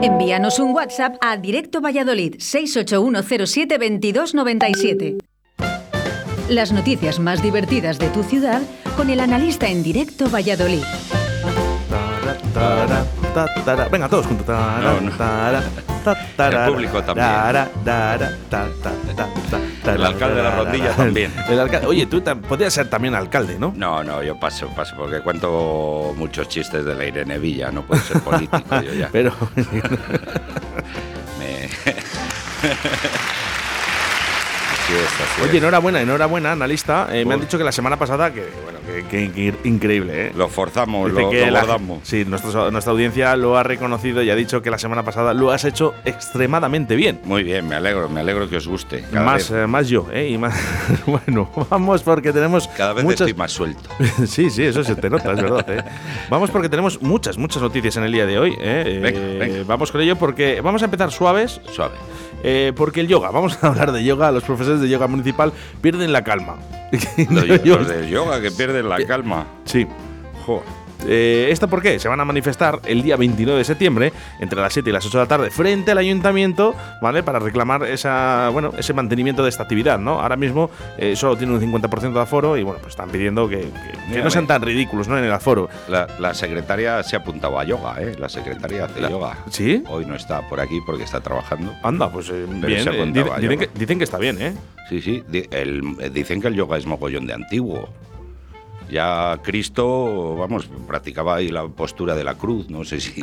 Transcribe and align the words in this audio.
Envíanos 0.00 0.60
un 0.60 0.76
WhatsApp 0.76 1.16
a 1.20 1.36
Directo 1.36 1.80
Valladolid 1.80 2.36
681072297. 2.36 5.18
Las 6.48 6.70
noticias 6.72 7.18
más 7.18 7.42
divertidas 7.42 7.98
de 7.98 8.08
tu 8.10 8.22
ciudad 8.22 8.62
con 8.96 9.10
el 9.10 9.18
analista 9.18 9.66
en 9.68 9.82
Directo 9.82 10.30
Valladolid. 10.30 10.84
Tara, 12.54 13.04
ta, 13.34 13.46
tara. 13.64 13.88
Venga, 13.88 14.08
todos 14.08 14.26
juntos. 14.26 14.46
Tara, 14.46 14.80
No, 14.80 15.00
no. 15.00 15.10
El 16.12 16.72
público 16.72 17.02
también. 17.02 17.26
El 19.86 20.04
alcalde 20.04 20.34
de 20.36 20.42
la 20.42 20.50
Rondilla 20.56 20.90
también. 20.92 21.32
El 21.48 21.58
alcalde- 21.60 21.86
Oye, 21.86 22.06
tú 22.06 22.22
podrías 22.48 22.72
ser 22.74 22.88
también 22.90 23.14
alcalde, 23.14 23.58
¿no? 23.58 23.72
No, 23.76 24.02
no, 24.04 24.22
yo 24.22 24.38
paso, 24.38 24.68
paso, 24.68 24.94
porque 24.96 25.20
cuento 25.20 26.14
muchos 26.16 26.48
chistes 26.48 26.84
de 26.84 26.94
la 26.94 27.04
Irene 27.06 27.38
Villa, 27.38 27.70
no 27.70 27.82
puedo 27.82 28.00
ser 28.02 28.20
político 28.20 28.80
yo 28.82 28.92
ya. 28.94 29.08
Pero 29.12 29.32
Me... 31.38 31.68
Así 35.08 35.42
Oye, 35.42 35.50
es. 35.50 35.56
enhorabuena, 35.62 36.00
enhorabuena, 36.00 36.52
analista. 36.52 37.08
Eh, 37.12 37.24
me 37.24 37.34
han 37.34 37.40
dicho 37.40 37.58
que 37.58 37.64
la 37.64 37.72
semana 37.72 37.96
pasada, 37.98 38.32
que 38.32 38.46
bueno, 38.62 38.78
que, 38.86 39.04
que- 39.32 39.32
que 39.62 39.68
increíble, 39.68 40.26
¿eh? 40.28 40.32
Lo 40.36 40.48
forzamos, 40.48 41.10
Dice 41.10 41.22
lo, 41.22 41.30
que 41.30 41.46
lo 41.46 41.52
la- 41.52 41.78
sí, 42.02 42.24
nuestro- 42.24 42.70
nuestra 42.70 42.92
audiencia 42.92 43.34
lo 43.36 43.56
ha 43.56 43.62
reconocido 43.62 44.22
y 44.22 44.30
ha 44.30 44.34
dicho 44.36 44.62
que 44.62 44.70
la 44.70 44.78
semana 44.78 45.02
pasada 45.04 45.34
lo 45.34 45.50
has 45.50 45.64
hecho 45.64 45.94
extremadamente 46.04 46.94
bien. 46.96 47.20
Muy 47.24 47.42
bien, 47.42 47.66
me 47.68 47.74
alegro, 47.74 48.08
me 48.08 48.20
alegro 48.20 48.48
que 48.48 48.56
os 48.56 48.68
guste. 48.68 49.04
Cada 49.12 49.24
Más, 49.24 49.50
vez, 49.50 49.62
eh, 49.62 49.66
más 49.66 49.88
yo, 49.88 50.06
¿eh? 50.12 50.28
Y 50.30 50.38
más. 50.38 50.54
bueno, 51.06 51.50
vamos 51.70 52.02
porque 52.02 52.32
tenemos. 52.32 52.68
cada 52.68 52.92
vez 52.92 53.04
muchas, 53.04 53.22
estoy 53.22 53.34
más 53.34 53.52
suelto. 53.52 53.88
sí, 54.26 54.50
sí, 54.50 54.64
eso 54.64 54.84
se 54.84 54.94
te 54.96 55.08
nota, 55.10 55.32
es 55.32 55.42
verdad. 55.42 55.64
¿eh? 55.70 55.84
Vamos 56.30 56.50
porque 56.50 56.68
tenemos 56.68 57.00
muchas, 57.02 57.38
muchas 57.38 57.62
noticias 57.62 57.96
en 57.96 58.04
el 58.04 58.12
día 58.12 58.26
de 58.26 58.38
hoy. 58.38 58.54
¿eh? 58.60 58.98
Venga, 59.02 59.18
Eh, 59.20 59.36
venga. 59.38 59.64
Vamos 59.66 59.90
con 59.92 60.00
ello 60.00 60.16
porque 60.16 60.60
vamos 60.60 60.82
a 60.82 60.84
empezar 60.86 61.10
suaves. 61.10 61.60
Suave. 61.72 61.94
eh, 62.42 62.72
porque 62.76 63.00
el 63.00 63.08
yoga, 63.08 63.30
vamos 63.30 63.58
a 63.62 63.66
hablar 63.68 63.92
de 63.92 64.04
yoga. 64.04 64.30
Los 64.30 64.44
profesores 64.44 64.80
de 64.80 64.88
yoga 64.88 64.97
municipal 65.06 65.52
pierden 65.80 66.12
la 66.12 66.24
calma. 66.24 66.56
Los, 67.30 67.64
los 67.64 67.88
del 67.88 68.08
yoga 68.08 68.40
que 68.40 68.50
pierden 68.50 68.88
la 68.88 68.98
calma. 69.04 69.46
Sí. 69.64 69.86
Jo. 70.46 70.62
Eh, 71.06 71.48
¿Esto 71.50 71.68
por 71.68 71.80
qué? 71.82 71.98
Se 71.98 72.08
van 72.08 72.20
a 72.20 72.24
manifestar 72.24 72.80
el 72.84 73.02
día 73.02 73.16
29 73.16 73.58
de 73.58 73.64
septiembre, 73.64 74.12
entre 74.40 74.60
las 74.60 74.72
7 74.72 74.90
y 74.90 74.92
las 74.92 75.06
8 75.06 75.18
de 75.18 75.24
la 75.24 75.28
tarde, 75.28 75.50
frente 75.50 75.90
al 75.92 75.98
ayuntamiento, 75.98 76.74
¿vale? 77.00 77.22
Para 77.22 77.38
reclamar 77.38 77.84
esa, 77.84 78.48
bueno, 78.52 78.72
ese 78.76 78.92
mantenimiento 78.94 79.42
de 79.42 79.48
esta 79.50 79.62
actividad, 79.62 79.98
¿no? 79.98 80.20
Ahora 80.20 80.36
mismo 80.36 80.70
eh, 80.96 81.14
solo 81.16 81.36
tiene 81.36 81.52
un 81.54 81.60
50% 81.60 82.12
de 82.12 82.20
aforo 82.20 82.56
y, 82.56 82.62
bueno, 82.62 82.80
pues 82.80 82.92
están 82.92 83.10
pidiendo 83.10 83.48
que, 83.48 83.58
que- 83.58 83.62
que 83.70 83.98
Mira, 84.10 84.24
no 84.24 84.30
sean 84.30 84.46
tan 84.46 84.62
ridículos, 84.62 85.06
¿no? 85.08 85.18
En 85.18 85.24
el 85.24 85.32
aforo. 85.32 85.68
La, 85.88 86.06
la 86.18 86.34
secretaria 86.34 87.02
se 87.02 87.16
ha 87.16 87.20
apuntado 87.20 87.58
a 87.58 87.64
yoga, 87.64 87.96
¿eh? 88.00 88.16
La 88.18 88.28
secretaria 88.28 88.86
hace 88.86 89.00
La- 89.00 89.10
yoga. 89.10 89.38
¿Sí? 89.50 89.82
Hoy 89.88 90.04
no 90.06 90.14
está 90.16 90.48
por 90.48 90.60
aquí 90.60 90.80
porque 90.84 91.04
está 91.04 91.20
trabajando. 91.20 91.74
Anda, 91.82 92.10
pues 92.10 92.28
eh, 92.30 92.44
bien. 92.48 92.82
se 92.82 92.90
eh, 92.90 93.00
apuntaba 93.00 93.38
dicen, 93.38 93.58
que, 93.58 93.68
dicen 93.74 93.98
que 93.98 94.04
está 94.04 94.18
bien, 94.18 94.40
¿eh? 94.42 94.54
Sí, 94.88 95.00
sí. 95.02 95.22
di- 95.28 95.46
el- 95.50 96.12
dicen 96.12 96.40
que 96.40 96.48
el 96.48 96.54
yoga 96.54 96.76
es 96.78 96.86
mogollón 96.86 97.26
de 97.26 97.34
antiguo. 97.34 97.88
Ya 98.90 99.38
Cristo, 99.42 100.36
vamos, 100.36 100.68
practicaba 100.86 101.36
ahí 101.36 101.48
la 101.48 101.66
postura 101.68 102.14
de 102.14 102.24
la 102.24 102.34
cruz, 102.34 102.70
no 102.70 102.84
sé 102.84 103.00
si. 103.00 103.22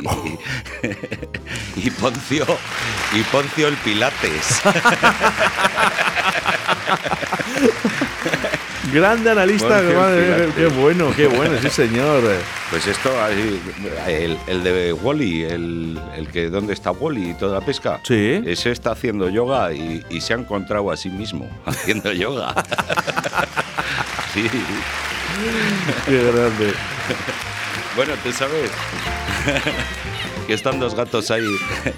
y 1.76 1.90
Poncio, 1.90 2.46
y 3.12 3.22
Poncio 3.22 3.68
el 3.68 3.76
Pilates. 3.76 4.62
Grande 8.92 9.30
analista, 9.30 9.82
madre 9.82 10.48
qué 10.54 10.66
bueno, 10.66 11.12
qué 11.14 11.26
bueno, 11.26 11.60
sí 11.60 11.68
señor. 11.70 12.22
Pues 12.70 12.86
esto, 12.86 13.10
ahí, 13.20 13.60
el, 14.06 14.38
el 14.46 14.62
de 14.62 14.92
Wally, 14.92 15.42
el, 15.42 16.00
el 16.16 16.28
que 16.28 16.48
dónde 16.48 16.72
está 16.72 16.92
Wally 16.92 17.30
y 17.30 17.34
toda 17.34 17.58
la 17.58 17.66
pesca. 17.66 17.98
Sí. 18.04 18.40
Ese 18.46 18.70
está 18.70 18.92
haciendo 18.92 19.28
yoga 19.28 19.72
y, 19.72 20.04
y 20.08 20.20
se 20.20 20.34
ha 20.34 20.36
encontrado 20.36 20.90
a 20.92 20.96
sí 20.96 21.10
mismo 21.10 21.48
haciendo 21.66 22.12
yoga. 22.12 22.54
sí. 24.32 24.48
Qué 26.06 26.22
grande. 26.32 26.72
Bueno, 27.94 28.14
tú 28.22 28.32
sabes 28.32 28.70
que 30.46 30.52
están 30.52 30.78
dos 30.78 30.94
gatos 30.94 31.30
ahí 31.30 31.46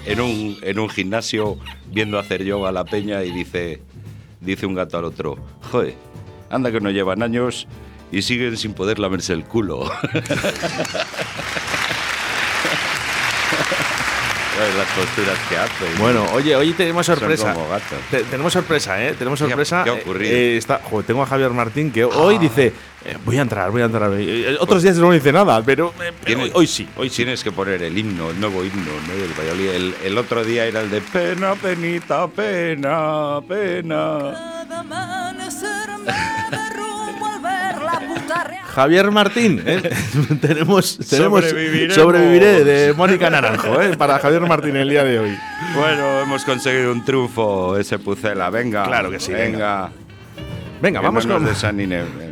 en 0.05 0.21
un, 0.21 0.57
en 0.61 0.79
un 0.79 0.89
gimnasio 0.89 1.57
viendo 1.87 2.17
hacer 2.19 2.43
yoga 2.43 2.69
a 2.69 2.71
la 2.71 2.85
peña 2.85 3.23
y 3.23 3.31
dice, 3.31 3.81
dice 4.41 4.65
un 4.65 4.75
gato 4.75 4.97
al 4.97 5.05
otro, 5.05 5.37
joder, 5.71 5.95
anda 6.49 6.71
que 6.71 6.79
no 6.79 6.89
llevan 6.89 7.21
años 7.21 7.67
y 8.11 8.21
siguen 8.21 8.57
sin 8.57 8.73
poder 8.73 8.99
lamerse 8.99 9.33
el 9.33 9.43
culo. 9.43 9.91
¿Sabes 14.59 14.75
las 14.75 14.87
posturas 14.87 15.37
que 15.47 15.55
hacen? 15.57 15.97
Bueno, 15.99 16.25
oye, 16.33 16.53
hoy 16.53 16.73
tenemos 16.73 17.05
sorpresa. 17.05 17.53
como 17.53 17.69
gatos. 17.69 17.97
Te- 18.11 18.23
tenemos 18.23 18.51
sorpresa, 18.51 19.01
¿eh? 19.01 19.13
Tenemos 19.17 19.39
¿Qué 19.39 19.45
ha- 19.45 19.47
sorpresa. 19.47 19.83
qué 19.85 19.89
ha 19.89 19.93
Eh, 19.93 20.01
ocurrido? 20.01 20.35
eh, 20.35 20.57
está, 20.57 20.81
joder, 20.83 21.05
tengo 21.07 21.23
a 21.23 21.25
Javier 21.25 21.51
Martín 21.51 21.91
que 21.93 22.03
hoy 22.03 22.37
dice, 22.39 22.73
eh, 23.05 23.15
voy 23.23 23.37
a 23.37 23.41
entrar, 23.43 23.71
voy 23.71 23.83
a 23.83 23.85
entrar. 23.85 24.11
Eh, 24.17 24.57
otros 24.59 24.83
días 24.83 24.97
no 24.97 25.11
dice 25.13 25.31
nada, 25.31 25.61
pero, 25.63 25.93
eh, 26.03 26.11
pero 26.25 26.41
hoy 26.55 26.67
sí, 26.67 26.85
hoy 26.97 27.09
sí. 27.09 27.17
Tienes 27.17 27.41
que 27.41 27.53
poner 27.53 27.81
el 27.83 27.97
himno, 27.97 28.31
el 28.31 28.39
nuevo 28.41 28.61
himno 28.65 28.91
¿no? 29.07 29.15
del 29.15 29.31
Valladolid. 29.33 29.69
El, 29.69 29.95
el 30.03 30.17
otro 30.17 30.43
día 30.43 30.65
era 30.65 30.81
el 30.81 30.89
de 30.89 30.99
pena, 30.99 31.55
penita, 31.55 32.27
pena, 32.27 33.39
pena. 33.47 34.33
Cada 34.67 34.79
amanecer 34.81 35.89
me 36.05 36.11
Javier 38.79 39.11
Martín, 39.11 39.61
¿eh? 39.65 39.81
tenemos, 40.41 40.97
tenemos. 41.09 41.43
Sobreviviré 41.89 42.63
de 42.63 42.93
Mónica 42.93 43.29
Naranjo, 43.29 43.81
¿eh? 43.81 43.97
Para 43.97 44.19
Javier 44.19 44.39
Martín 44.43 44.77
el 44.77 44.87
día 44.89 45.03
de 45.03 45.19
hoy. 45.19 45.37
Bueno, 45.75 46.21
hemos 46.21 46.45
conseguido 46.45 46.93
un 46.93 47.03
triunfo, 47.03 47.75
ese 47.75 47.99
Pucela. 47.99 48.49
Venga. 48.49 48.83
Claro 48.85 49.11
que 49.11 49.19
sí, 49.19 49.33
Venga. 49.33 49.89
Venga, 50.81 51.01
Que 51.01 51.05
vamos 51.05 51.25
no 51.25 51.33
con 51.33 51.43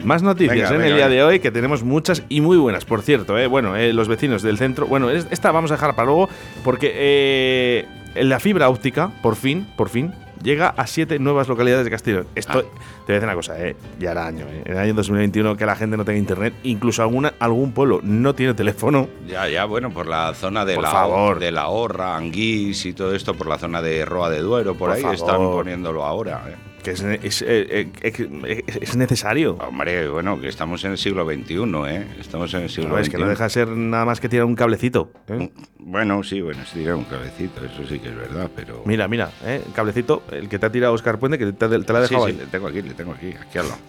más 0.06 0.24
noticias 0.24 0.56
Venga, 0.56 0.72
¿eh? 0.72 0.76
en 0.76 0.82
el 0.84 0.96
día 0.96 1.10
de 1.10 1.22
hoy, 1.22 1.42
que 1.42 1.52
tenemos 1.52 1.84
muchas 1.84 2.24
y 2.30 2.40
muy 2.40 2.56
buenas, 2.56 2.86
por 2.86 3.02
cierto. 3.02 3.38
¿eh? 3.38 3.48
Bueno, 3.48 3.76
eh, 3.76 3.92
los 3.92 4.08
vecinos 4.08 4.42
del 4.42 4.58
centro. 4.58 4.86
Bueno, 4.88 5.10
es- 5.10 5.28
esta 5.32 5.52
vamos 5.52 5.70
a 5.72 5.74
dejar 5.74 5.96
para 5.96 6.06
luego, 6.06 6.30
porque 6.64 7.86
la 8.16 8.40
fibra 8.40 8.70
óptica, 8.70 9.12
por 9.22 9.36
fin, 9.36 9.68
por 9.76 9.90
fin, 9.90 10.14
llega 10.48 10.70
a 10.70 10.88
siete 10.88 11.20
nuevas 11.20 11.48
localidades 11.50 11.84
de 11.84 11.92
Castellón. 11.92 12.26
Esto, 12.36 12.60
Ah. 12.60 12.62
te 12.62 12.68
voy 12.68 12.80
a 13.10 13.14
decir 13.14 13.24
una 13.26 13.36
cosa, 13.36 13.60
¿eh? 13.62 13.76
ya 14.00 14.12
era 14.12 14.26
año, 14.26 14.46
¿eh? 14.50 14.62
en 14.66 14.72
el 14.72 14.78
año 14.80 14.94
2021 14.94 15.58
que 15.58 15.66
la 15.66 15.76
gente 15.76 15.98
no 15.98 16.06
tenga 16.06 16.18
internet, 16.20 16.54
incluso 16.64 17.02
alguna, 17.02 17.34
algún 17.40 17.74
pueblo 17.74 18.00
no 18.02 18.34
tiene 18.34 18.54
teléfono. 18.54 19.10
Ya, 19.28 19.48
ya, 19.50 19.66
bueno, 19.66 19.92
por 19.92 20.08
la 20.08 20.34
zona 20.34 20.64
de 20.64 20.76
Por 20.76 20.84
la 20.84 20.92
favor. 20.92 21.40
de 21.40 21.52
la 21.52 21.68
Horra, 21.68 22.16
Anguís 22.16 22.86
y 22.86 22.94
todo 22.94 23.14
esto, 23.14 23.34
por 23.36 23.48
la 23.48 23.58
zona 23.58 23.82
de 23.82 24.06
Roa 24.06 24.30
de 24.30 24.40
Duero, 24.40 24.72
por, 24.76 24.88
Por 24.90 24.92
ahí 24.92 25.02
favor. 25.02 25.16
están 25.16 25.38
poniéndolo 25.38 26.04
ahora. 26.06 26.42
¿eh? 26.48 26.56
Que 26.88 26.94
es, 26.94 27.02
es, 27.02 27.42
eh, 27.42 27.90
eh, 28.02 28.64
es- 28.66 28.76
es 28.82 28.96
necesario. 28.96 29.58
Hombre, 29.58 30.08
bueno, 30.08 30.40
que 30.40 30.48
estamos 30.48 30.86
en 30.86 30.92
el 30.92 30.98
siglo 30.98 31.26
XXI, 31.26 31.56
¿eh? 31.90 32.08
Estamos 32.18 32.54
en 32.54 32.62
el 32.62 32.70
siglo 32.70 32.92
No, 32.92 32.98
es 32.98 33.08
XXI. 33.08 33.12
que 33.12 33.18
no 33.24 33.28
deja 33.28 33.44
de 33.44 33.50
ser 33.50 33.68
nada 33.68 34.06
más 34.06 34.22
que 34.22 34.30
tirar 34.30 34.46
un 34.46 34.56
cablecito. 34.56 35.12
¿eh? 35.28 35.50
Bueno, 35.80 36.24
sí, 36.24 36.40
bueno, 36.40 36.62
es 36.64 36.72
tirar 36.72 36.96
un 36.96 37.04
cabecito, 37.04 37.66
eso 37.66 37.86
sí 37.90 38.00
que 38.00 38.08
es 38.08 38.16
verdad, 38.16 38.50
pero... 38.56 38.84
Mira, 38.86 39.08
mira, 39.10 39.32
¿eh? 39.44 39.62
el 39.68 39.74
cablecito, 39.74 40.24
el 40.32 40.48
que 40.48 40.60
te 40.60 40.66
ha 40.66 40.72
tirado 40.72 40.94
Oscar 40.94 41.20
Puente, 41.20 41.38
que 41.38 41.48
te, 41.52 41.68
te 41.68 41.68
la 41.94 42.00
ha 42.00 42.08
Sí, 42.08 42.14
dejado 42.14 42.28
sí, 42.28 42.32
ahí. 42.34 42.38
le 42.40 42.46
tengo 42.46 42.68
aquí, 42.70 42.82
le 42.82 42.94
tengo 42.94 43.12
aquí, 43.12 43.34
aquí 43.34 43.58
al 43.58 43.68
lado. 43.68 43.80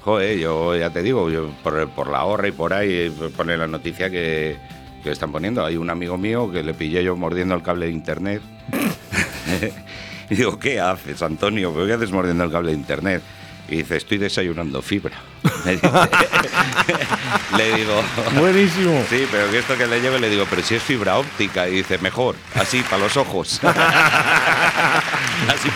Joder, 0.00 0.38
yo 0.38 0.74
ya 0.74 0.88
te 0.88 1.02
digo, 1.02 1.28
yo 1.28 1.50
por, 1.62 1.86
por 1.90 2.08
la 2.08 2.24
horra 2.24 2.48
y 2.48 2.52
por 2.52 2.72
ahí 2.72 2.90
eh, 2.90 3.12
pone 3.36 3.58
la 3.58 3.66
noticia 3.66 4.08
que, 4.08 4.56
que 5.04 5.10
están 5.10 5.32
poniendo. 5.32 5.62
Hay 5.66 5.76
un 5.76 5.90
amigo 5.90 6.16
mío 6.16 6.50
que 6.50 6.62
le 6.62 6.72
pillé 6.72 7.04
yo 7.04 7.14
mordiendo 7.14 7.54
el 7.54 7.62
cable 7.62 7.86
de 7.86 7.92
internet. 7.92 8.40
y 10.30 10.34
digo, 10.36 10.58
¿qué 10.58 10.80
haces, 10.80 11.22
Antonio? 11.22 11.72
¿Por 11.72 11.86
qué 11.86 11.92
haces 11.94 12.10
mordiendo 12.10 12.44
el 12.44 12.50
cable 12.50 12.72
de 12.72 12.78
internet? 12.78 13.22
Y 13.70 13.76
dice, 13.78 13.96
estoy 13.98 14.16
desayunando 14.18 14.80
fibra. 14.80 15.16
Me 15.66 15.72
dice. 15.72 15.90
le 17.56 17.74
digo, 17.76 18.02
Buenísimo. 18.38 19.04
sí, 19.10 19.26
pero 19.30 19.50
que 19.50 19.58
esto 19.58 19.76
que 19.76 19.86
le 19.86 20.00
llevo, 20.00 20.16
le 20.18 20.30
digo, 20.30 20.46
pero 20.48 20.62
si 20.62 20.74
es 20.76 20.82
fibra 20.82 21.18
óptica. 21.18 21.68
Y 21.68 21.72
dice, 21.76 21.98
mejor, 21.98 22.34
así, 22.54 22.80
para 22.82 22.98
los 23.02 23.16
ojos. 23.18 23.60
así 23.62 23.68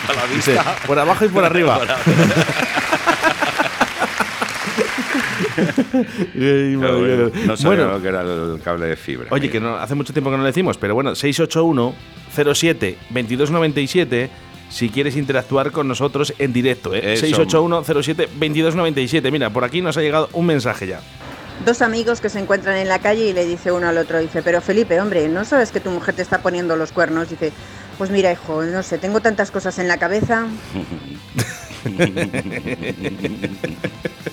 para 0.07 0.21
la 0.21 0.27
Dice, 0.33 0.53
vista. 0.53 0.75
por 0.87 0.97
abajo 0.97 1.25
y 1.25 1.29
por 1.29 1.45
arriba. 1.45 1.79
Pero 6.33 6.79
bueno, 6.79 7.31
no 7.45 7.57
sabía 7.57 7.85
bueno, 7.85 8.01
que 8.01 8.07
era 8.07 8.21
el 8.21 8.59
cable 8.63 8.87
de 8.87 8.95
fibra. 8.95 9.27
oye, 9.31 9.49
que 9.49 9.59
no, 9.59 9.75
hace 9.75 9.95
mucho 9.95 10.13
tiempo 10.13 10.29
que 10.29 10.37
no 10.37 10.43
lo 10.43 10.47
decimos, 10.47 10.77
pero 10.77 10.95
bueno, 10.95 11.15
681 11.15 11.93
07 12.33 12.97
2297 13.09 14.29
si 14.69 14.89
quieres 14.89 15.15
interactuar 15.15 15.71
con 15.71 15.87
nosotros 15.87 16.33
en 16.39 16.51
directo, 16.51 16.95
¿eh? 16.95 17.13
Eso. 17.13 17.27
681 17.27 17.83
07 17.83 18.23
2297 18.23 19.31
Mira, 19.31 19.51
por 19.51 19.63
aquí 19.63 19.81
nos 19.81 19.97
ha 19.97 20.01
llegado 20.01 20.29
un 20.33 20.47
mensaje 20.47 20.87
ya. 20.87 20.99
Dos 21.65 21.83
amigos 21.83 22.19
que 22.19 22.29
se 22.29 22.39
encuentran 22.39 22.77
en 22.77 22.87
la 22.87 22.97
calle 22.99 23.29
y 23.29 23.33
le 23.33 23.45
dice 23.45 23.71
uno 23.71 23.87
al 23.87 23.97
otro, 23.99 24.19
dice, 24.19 24.41
pero 24.41 24.59
Felipe, 24.61 24.99
hombre, 24.99 25.27
¿no 25.29 25.45
sabes 25.45 25.71
que 25.71 25.79
tu 25.79 25.91
mujer 25.91 26.15
te 26.15 26.23
está 26.23 26.41
poniendo 26.41 26.75
los 26.75 26.91
cuernos? 26.91 27.29
Dice, 27.29 27.53
pues 27.97 28.09
mira, 28.09 28.31
hijo, 28.31 28.63
no 28.63 28.81
sé, 28.81 28.97
tengo 28.97 29.21
tantas 29.21 29.51
cosas 29.51 29.77
en 29.77 29.87
la 29.87 29.97
cabeza. 29.97 30.47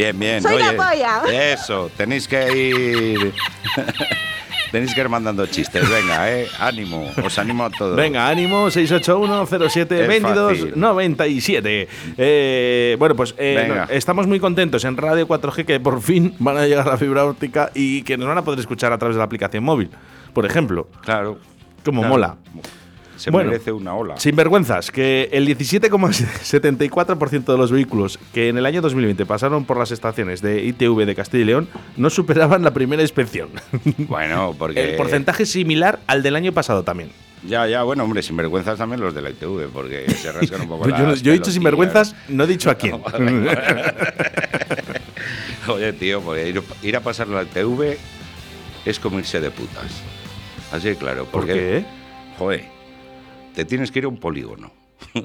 Bien, 0.00 0.18
bien. 0.18 0.42
Soy 0.42 0.58
la 0.58 0.68
oye, 0.70 0.76
polla. 0.78 1.52
Eso, 1.52 1.90
tenéis 1.94 2.26
que 2.26 2.56
ir. 2.56 3.34
Tenéis 4.72 4.94
que 4.94 5.00
ir 5.00 5.08
mandando 5.08 5.44
chistes, 5.46 5.86
venga, 5.90 6.30
¿eh? 6.30 6.46
Ánimo, 6.60 7.10
os 7.24 7.38
animo 7.40 7.64
a 7.64 7.70
todos. 7.70 7.96
Venga, 7.96 8.28
ánimo, 8.28 8.70
681 8.70 9.68
07 9.68 10.02
Es 10.02 10.08
22 10.08 10.52
fácil. 10.58 10.72
97. 10.76 11.88
Eh, 12.16 12.96
bueno, 12.98 13.14
pues 13.16 13.34
eh, 13.36 13.56
Venga. 13.58 13.86
no, 13.86 13.92
estamos 13.92 14.26
muy 14.28 14.38
contentos 14.40 14.84
en 14.84 14.96
Radio 14.96 15.26
4G 15.26 15.64
que 15.66 15.80
por 15.80 16.00
fin 16.00 16.34
van 16.38 16.56
a 16.56 16.66
llegar 16.66 16.86
la 16.86 16.96
fibra 16.96 17.24
óptica 17.26 17.70
y 17.74 18.02
que 18.04 18.16
nos 18.16 18.28
van 18.28 18.38
a 18.38 18.42
poder 18.44 18.60
escuchar 18.60 18.92
a 18.92 18.98
través 18.98 19.16
de 19.16 19.18
la 19.18 19.24
aplicación 19.24 19.64
móvil. 19.64 19.90
Por 20.32 20.46
ejemplo, 20.46 20.88
Claro. 21.02 21.38
como 21.84 22.00
claro. 22.02 22.14
mola. 22.14 22.36
Se 23.20 23.30
Bueno, 23.30 23.50
merece 23.50 23.70
una 23.70 23.94
ola. 23.94 24.16
Sinvergüenzas, 24.16 24.90
que 24.90 25.28
el 25.32 25.46
17,74% 25.46 27.44
de 27.44 27.58
los 27.58 27.70
vehículos 27.70 28.18
que 28.32 28.48
en 28.48 28.56
el 28.56 28.64
año 28.64 28.80
2020 28.80 29.26
pasaron 29.26 29.66
por 29.66 29.76
las 29.76 29.90
estaciones 29.90 30.40
de 30.40 30.64
ITV 30.64 31.04
de 31.04 31.14
Castilla 31.14 31.42
y 31.42 31.44
León 31.44 31.68
no 31.98 32.08
superaban 32.08 32.62
la 32.62 32.72
primera 32.72 33.02
inspección. 33.02 33.50
Bueno, 33.98 34.54
porque. 34.58 34.92
El 34.92 34.96
porcentaje 34.96 35.42
es 35.42 35.50
similar 35.50 36.00
al 36.06 36.22
del 36.22 36.34
año 36.34 36.52
pasado 36.52 36.82
también. 36.82 37.10
Ya, 37.46 37.66
ya, 37.66 37.82
bueno, 37.82 38.04
hombre, 38.04 38.22
sinvergüenzas 38.22 38.78
también 38.78 39.02
los 39.02 39.14
de 39.14 39.20
la 39.20 39.28
ITV, 39.28 39.68
porque 39.70 40.10
se 40.10 40.32
rascan 40.32 40.62
un 40.62 40.68
poco 40.68 40.88
Yo, 40.96 41.06
las 41.08 41.20
yo 41.20 41.32
he 41.32 41.34
dicho 41.34 41.50
sinvergüenzas, 41.50 42.16
no 42.28 42.44
he 42.44 42.46
dicho 42.46 42.70
a 42.70 42.74
quién. 42.74 43.02
Oye, 45.68 45.92
tío, 45.92 46.22
porque 46.22 46.48
ir, 46.48 46.62
ir 46.82 46.96
a 46.96 47.00
pasar 47.00 47.28
la 47.28 47.42
ITV 47.42 47.98
es 48.86 48.98
como 48.98 49.18
irse 49.18 49.40
de 49.40 49.50
putas. 49.50 50.02
Así 50.72 50.94
claro. 50.94 51.24
¿Por 51.26 51.42
Porque, 51.42 51.52
qué? 51.52 51.84
Joder, 52.38 52.79
te 53.54 53.64
tienes 53.64 53.90
que 53.90 53.98
ir 54.00 54.04
a 54.04 54.08
un 54.08 54.18
polígono. 54.18 54.70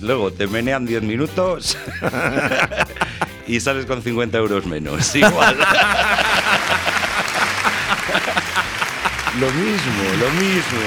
Luego 0.00 0.32
te 0.32 0.46
menean 0.46 0.86
10 0.86 1.02
minutos 1.02 1.76
y 3.46 3.60
sales 3.60 3.84
con 3.86 4.02
50 4.02 4.38
euros 4.38 4.64
menos. 4.66 5.14
Igual. 5.14 5.56
lo 9.38 9.46
mismo, 9.50 10.02
lo 10.18 10.30
mismo. 10.42 10.80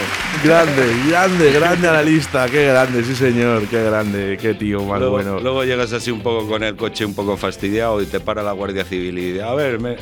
Grande, 0.44 0.96
grande, 1.10 1.52
grande 1.52 1.88
analista. 1.88 2.48
Qué 2.50 2.66
grande, 2.66 3.04
sí 3.04 3.16
señor. 3.16 3.68
Qué 3.68 3.84
grande, 3.84 4.38
qué 4.42 4.54
tío 4.56 4.84
más 4.84 5.00
Luego, 5.00 5.14
bueno. 5.16 5.40
luego 5.40 5.64
llegas 5.64 5.94
así 5.94 6.10
un 6.12 6.22
poco 6.22 6.48
con 6.48 6.64
el 6.64 6.76
coche 6.76 7.06
un 7.06 7.14
poco 7.16 7.38
fastidiado 7.38 8.02
y 8.02 8.06
te 8.08 8.20
para 8.20 8.42
la 8.44 8.52
Guardia 8.52 8.84
Civil 8.84 9.18
y 9.20 9.40
a 9.40 9.54
ver, 9.54 9.80
me- 9.80 9.98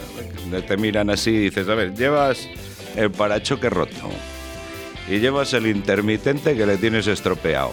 te 0.67 0.77
miran 0.77 1.09
así 1.09 1.31
y 1.31 1.38
dices, 1.50 1.67
a 1.69 1.75
ver, 1.75 1.94
llevas 1.94 2.47
el 2.95 3.12
parachoque 3.12 3.69
roto 3.69 4.09
y 5.09 5.19
llevas 5.19 5.53
el 5.53 5.68
intermitente 5.68 6.56
que 6.56 6.65
le 6.65 6.77
tienes 6.77 7.07
estropeado. 7.07 7.71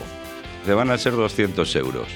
Te 0.65 0.73
van 0.75 0.91
a 0.91 0.99
ser 0.99 1.13
200 1.13 1.77
euros. 1.77 2.09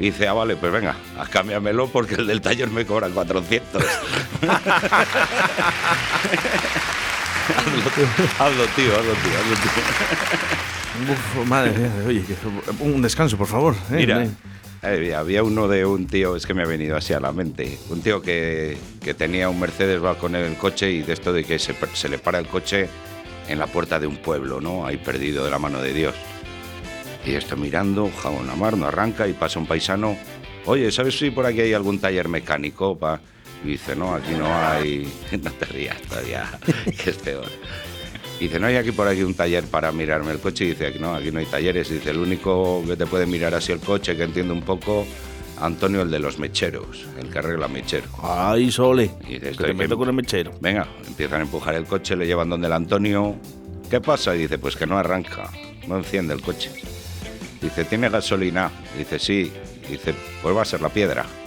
Y 0.00 0.06
dice, 0.06 0.28
ah, 0.28 0.32
vale, 0.32 0.56
pues 0.56 0.70
venga, 0.72 0.94
cámbiamelo 1.30 1.88
porque 1.88 2.14
el 2.16 2.26
del 2.26 2.40
taller 2.40 2.68
me 2.70 2.86
cobran 2.86 3.12
400. 3.12 3.82
hazlo, 8.38 8.64
tío, 8.76 8.92
hazlo, 8.92 9.12
tío, 9.14 9.38
hazlo, 9.38 9.54
tío. 9.62 11.12
Uf, 11.12 11.46
madre 11.46 11.72
mía, 11.72 11.90
oye, 12.06 12.24
un 12.80 13.02
descanso, 13.02 13.36
por 13.36 13.46
favor. 13.46 13.74
eh, 13.90 13.94
Mira, 13.94 14.26
eh. 14.82 15.14
había 15.14 15.42
uno 15.42 15.68
de 15.68 15.84
un 15.84 16.06
tío, 16.06 16.36
es 16.36 16.46
que 16.46 16.54
me 16.54 16.62
ha 16.62 16.66
venido 16.66 16.96
así 16.96 17.12
a 17.12 17.20
la 17.20 17.32
mente, 17.32 17.78
un 17.88 18.00
tío 18.02 18.20
que, 18.22 18.76
que 19.02 19.14
tenía 19.14 19.48
un 19.48 19.58
Mercedes 19.60 20.02
va 20.02 20.16
con 20.16 20.34
el 20.34 20.56
coche 20.56 20.90
y 20.90 21.02
de 21.02 21.12
esto 21.12 21.32
de 21.32 21.44
que 21.44 21.58
se 21.58 22.08
le 22.08 22.18
para 22.18 22.38
el 22.38 22.46
coche 22.46 22.88
en 23.48 23.58
la 23.58 23.66
puerta 23.66 23.98
de 23.98 24.06
un 24.06 24.16
pueblo, 24.16 24.60
¿no? 24.60 24.86
Ahí 24.86 24.96
perdido 24.96 25.44
de 25.44 25.50
la 25.50 25.58
mano 25.58 25.80
de 25.80 25.92
Dios. 25.92 26.14
Y 27.24 27.34
esto 27.34 27.56
mirando, 27.56 28.10
jabón 28.22 28.48
a 28.48 28.70
no 28.70 28.86
arranca 28.86 29.26
y 29.26 29.32
pasa 29.32 29.58
un 29.58 29.66
paisano. 29.66 30.16
Oye, 30.66 30.90
¿sabes 30.92 31.18
si 31.18 31.30
por 31.30 31.46
aquí 31.46 31.60
hay 31.60 31.72
algún 31.72 31.98
taller 31.98 32.28
mecánico? 32.28 32.98
Pa? 32.98 33.20
Y 33.64 33.68
dice, 33.68 33.96
no, 33.96 34.14
aquí 34.14 34.32
no 34.32 34.46
hay. 34.46 35.12
No 35.42 35.50
te 35.52 35.64
rías 35.66 36.00
todavía, 36.02 36.48
que 36.84 37.10
es 37.10 37.16
peor. 37.16 37.48
Y 38.40 38.44
dice, 38.44 38.60
no 38.60 38.66
hay 38.66 38.76
aquí 38.76 38.92
por 38.92 39.08
aquí 39.08 39.22
un 39.22 39.34
taller 39.34 39.64
para 39.64 39.90
mirarme 39.90 40.32
el 40.32 40.38
coche. 40.38 40.64
Y 40.64 40.68
dice, 40.68 40.98
no, 40.98 41.14
aquí 41.14 41.30
no 41.32 41.40
hay 41.40 41.46
talleres. 41.46 41.90
Y 41.90 41.94
dice, 41.94 42.10
el 42.10 42.18
único 42.18 42.84
que 42.86 42.96
te 42.96 43.06
puede 43.06 43.26
mirar 43.26 43.54
así 43.54 43.72
el 43.72 43.80
coche, 43.80 44.16
que 44.16 44.22
entiende 44.22 44.52
un 44.52 44.62
poco, 44.62 45.06
Antonio, 45.60 46.02
el 46.02 46.10
de 46.10 46.18
los 46.18 46.38
mecheros, 46.38 47.06
el 47.18 47.30
que 47.30 47.38
arregla 47.38 47.68
mechero. 47.68 48.06
Ay, 48.22 48.70
Sole. 48.70 49.10
Y 49.26 49.38
que 49.38 49.52
te 49.52 49.64
que- 49.64 49.74
meto 49.74 49.96
con 49.96 50.08
el 50.08 50.14
mechero. 50.14 50.52
Venga, 50.60 50.86
empiezan 51.06 51.40
a 51.40 51.42
empujar 51.44 51.74
el 51.74 51.84
coche, 51.84 52.16
le 52.16 52.26
llevan 52.26 52.48
donde 52.48 52.66
el 52.66 52.72
Antonio. 52.72 53.36
¿Qué 53.90 54.00
pasa? 54.00 54.34
Y 54.34 54.40
dice, 54.40 54.58
pues 54.58 54.76
que 54.76 54.86
no 54.86 54.98
arranca, 54.98 55.50
no 55.86 55.96
enciende 55.98 56.34
el 56.34 56.42
coche. 56.42 56.70
Dice, 57.60 57.84
¿tiene 57.84 58.08
gasolina? 58.08 58.70
Dice, 58.96 59.18
sí. 59.18 59.52
Dice, 59.88 60.14
pues 60.42 60.54
va 60.56 60.62
a 60.62 60.64
ser 60.66 60.80
la 60.82 60.90
piedra. 60.90 61.24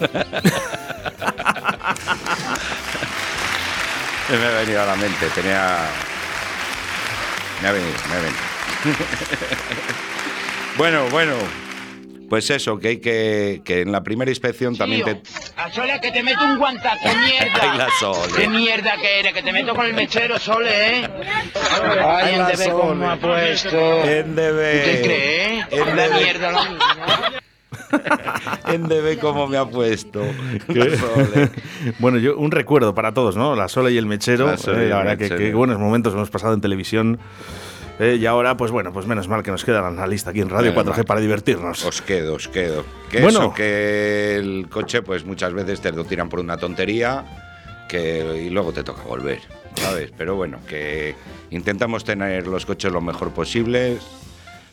me 4.29 4.45
ha 4.45 4.51
venido 4.59 4.81
a 4.81 4.85
la 4.85 4.95
mente, 4.95 5.27
tenía... 5.35 5.77
Me 7.61 7.67
ha 7.67 7.71
venido, 7.71 7.93
me 8.09 8.15
ha 8.15 8.19
venido. 8.19 8.39
bueno, 10.77 11.07
bueno. 11.11 11.33
Pues 12.31 12.49
eso, 12.49 12.79
que 12.79 12.87
hay 12.87 12.97
que... 13.01 13.61
Que 13.65 13.81
en 13.81 13.91
la 13.91 14.03
primera 14.03 14.31
inspección 14.31 14.77
también 14.77 15.03
te... 15.03 15.21
A 15.57 15.69
Sole 15.69 15.99
que 16.01 16.13
te 16.13 16.23
meto 16.23 16.41
un 16.45 16.57
guantazo, 16.57 17.03
mierda. 17.27 17.59
Ay, 17.61 17.77
la 17.77 17.89
Sole. 17.99 18.33
¿Qué 18.37 18.47
mierda 18.47 18.95
que 18.95 19.19
eres? 19.19 19.33
Que 19.33 19.43
te 19.43 19.51
meto 19.51 19.75
con 19.75 19.85
el 19.85 19.93
mechero, 19.93 20.39
Sole, 20.39 20.69
¿eh? 20.71 21.09
Ay, 22.01 22.37
la 22.37 22.49
el 22.49 22.55
DB 22.57 22.63
Sole. 22.63 22.71
cómo 22.71 23.09
ha 23.09 23.17
puesto. 23.17 24.03
En 24.05 24.33
DB. 24.33 24.75
¿Usted 24.77 25.03
cree? 25.03 25.65
En 25.71 25.97
La 25.97 26.07
mierda, 26.07 26.51
lo 26.51 26.61
mismo. 26.71 26.85
En 28.69 28.83
DB 28.83 29.19
cómo 29.19 29.47
me 29.47 29.57
ha 29.57 29.65
puesto. 29.65 30.23
La 30.69 30.85
Sole. 30.97 31.49
bueno, 31.99 32.17
yo 32.17 32.37
un 32.37 32.51
recuerdo 32.51 32.95
para 32.95 33.13
todos, 33.13 33.35
¿no? 33.35 33.57
La 33.57 33.67
Sole 33.67 33.91
y 33.91 33.97
el 33.97 34.05
mechero. 34.05 34.45
La 34.47 34.53
eh, 34.53 34.85
y 34.85 34.87
la 34.87 34.97
verdad 34.99 35.17
que 35.17 35.23
mechero. 35.23 35.37
qué 35.37 35.53
buenos 35.53 35.79
momentos 35.79 36.13
hemos 36.13 36.29
pasado 36.29 36.53
en 36.53 36.61
televisión. 36.61 37.19
Eh, 38.01 38.17
y 38.19 38.25
ahora, 38.25 38.57
pues 38.57 38.71
bueno, 38.71 38.91
pues 38.91 39.05
menos 39.05 39.27
mal 39.27 39.43
que 39.43 39.51
nos 39.51 39.63
queda 39.63 39.91
la 39.91 40.07
lista 40.07 40.31
aquí 40.31 40.41
en 40.41 40.49
Radio 40.49 40.71
Menos 40.71 40.85
4G 40.87 40.97
mal. 40.97 41.05
para 41.05 41.19
divertirnos. 41.19 41.85
Os 41.85 42.01
quedo, 42.01 42.33
os 42.33 42.47
quedo. 42.47 42.83
Que 43.11 43.21
Bueno. 43.21 43.39
eso, 43.39 43.53
que 43.53 44.37
el 44.37 44.67
coche, 44.71 45.03
pues 45.03 45.23
muchas 45.23 45.53
veces 45.53 45.81
te 45.81 45.91
lo 45.91 46.03
tiran 46.03 46.27
por 46.27 46.39
una 46.39 46.57
tontería 46.57 47.23
que, 47.87 48.43
y 48.47 48.49
luego 48.49 48.73
te 48.73 48.83
toca 48.83 49.03
volver, 49.03 49.39
¿sabes? 49.75 50.11
Pero 50.17 50.35
bueno, 50.35 50.57
que 50.67 51.13
intentamos 51.51 52.03
tener 52.03 52.47
los 52.47 52.65
coches 52.65 52.91
lo 52.91 53.01
mejor 53.01 53.31
posible. 53.33 53.99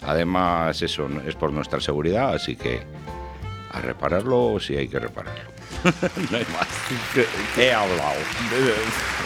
Además, 0.00 0.80
eso 0.80 1.06
es 1.26 1.34
por 1.34 1.52
nuestra 1.52 1.80
seguridad, 1.80 2.32
así 2.32 2.56
que 2.56 2.80
a 3.72 3.80
repararlo 3.82 4.58
si 4.58 4.74
hay 4.74 4.88
que 4.88 5.00
repararlo. 5.00 5.57
no 6.30 6.36
hay 6.36 6.44
más. 6.52 6.68
He 7.56 7.72
hablado. 7.72 8.12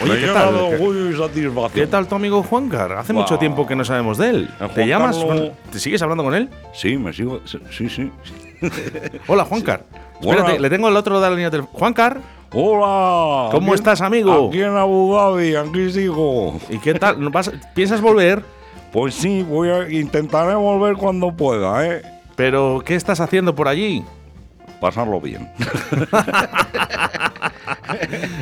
Oye, 0.02 0.20
¿qué 0.20 0.26
tal? 0.26 1.70
¿Qué 1.74 1.86
tal 1.86 2.06
tu 2.08 2.14
amigo 2.14 2.42
Juancar? 2.42 2.92
Hace 2.92 3.12
mucho 3.12 3.38
tiempo 3.38 3.66
que 3.66 3.74
no 3.76 3.84
sabemos 3.84 4.18
de 4.18 4.30
él. 4.30 4.50
El 4.60 4.68
¿Te 4.68 4.74
Juan 4.74 4.88
llamas? 4.88 5.16
Carlos- 5.16 5.50
¿Te 5.70 5.78
sigues 5.78 6.02
hablando 6.02 6.24
con 6.24 6.34
él? 6.34 6.48
Sí, 6.74 6.96
me 6.96 7.12
sigo. 7.12 7.40
Sí, 7.70 7.88
sí. 7.88 8.10
Hola, 9.26 9.44
Juancar. 9.44 9.84
Hola. 10.20 10.38
Espérate, 10.38 10.60
le 10.60 10.70
tengo 10.70 10.88
el 10.88 10.96
otro 10.96 11.20
de 11.20 11.28
la 11.28 11.34
línea 11.34 11.50
del 11.50 11.62
Juancar, 11.62 12.20
Hola. 12.54 13.48
¿Cómo 13.50 13.74
estás, 13.74 14.02
amigo? 14.02 14.48
Aquí 14.48 14.60
en 14.60 14.76
Abu 14.76 15.14
Dhabi, 15.14 15.54
aquí 15.54 15.90
sigo. 15.90 16.60
¿y 16.68 16.78
qué 16.78 16.94
tal? 16.94 17.18
¿No 17.18 17.30
vas- 17.30 17.50
¿Piensas 17.74 18.00
volver? 18.02 18.44
Pues 18.92 19.14
sí, 19.14 19.42
voy 19.42 19.70
a 19.70 19.88
intentaré 19.90 20.54
volver 20.54 20.96
cuando 20.96 21.32
pueda, 21.32 21.86
¿eh? 21.86 22.02
¿Pero 22.36 22.82
qué 22.84 22.94
estás 22.94 23.20
haciendo 23.20 23.54
por 23.54 23.68
allí? 23.68 24.04
Pasarlo 24.82 25.20
bien. 25.20 25.48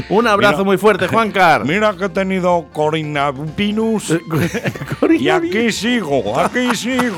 Un 0.09 0.27
abrazo 0.27 0.57
Mira. 0.57 0.65
muy 0.65 0.79
fuerte, 0.79 1.07
Juancar. 1.07 1.65
Mira 1.67 1.95
que 1.95 2.07
he 2.07 2.09
tenido 2.09 2.67
coronavirus 2.73 4.19
y 5.19 5.29
aquí 5.29 5.71
sigo, 5.71 6.41
aquí 6.41 6.75
sigo. 6.75 7.15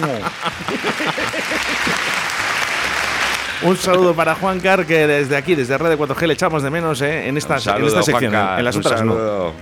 Un 3.63 3.77
saludo 3.77 4.13
para 4.13 4.35
Juancar, 4.35 4.85
que 4.87 5.07
desde 5.07 5.37
aquí, 5.37 5.55
desde 5.55 5.79
Red 5.79 5.97
4G, 5.97 6.27
le 6.27 6.35
echamos 6.35 6.65
de 6.65 6.71
menos 6.71 7.01
eh, 7.01 7.29
en, 7.29 7.37
esta, 7.37 7.61
saludo, 7.61 7.83
en 7.83 7.87
esta 7.87 8.03
sección. 8.03 8.33
Juanca, 8.33 8.59
en 8.59 8.65
las 8.65 8.77
otras 8.77 9.05
no. 9.05 9.13
saludo. 9.13 9.53